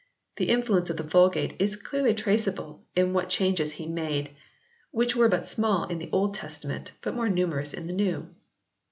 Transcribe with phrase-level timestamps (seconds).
[0.37, 4.31] The influence of the Vulgate is clearly traceable in what changes he made,
[4.89, 8.33] which were but small in the Old Testament, but more numerous in the New.